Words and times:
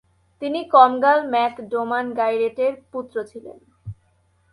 তিনি 0.41 0.59
Comgall 0.73 1.19
mac 1.29 1.53
ডোমানগাইরেটের 1.71 2.73
পুত্র 2.91 3.15
ছিলেন। 3.23 3.57